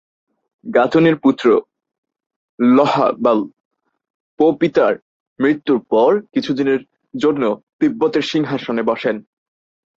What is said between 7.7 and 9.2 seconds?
তিব্বতের সিংহাসনে বসেন।